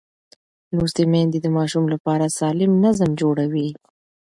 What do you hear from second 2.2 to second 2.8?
سالم